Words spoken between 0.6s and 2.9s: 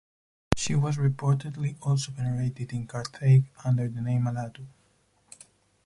was reportedly also venerated in